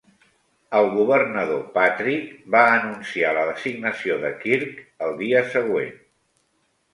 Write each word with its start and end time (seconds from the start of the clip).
El 0.77 0.87
governador 0.93 1.59
Patrick 1.75 2.31
va 2.55 2.61
anunciar 2.77 3.35
la 3.39 3.43
designació 3.51 4.17
de 4.25 4.33
Kirk 4.47 4.81
el 5.09 5.15
dia 5.21 5.45
següent. 5.53 5.95